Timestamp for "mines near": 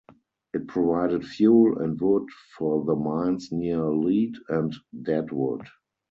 2.95-3.83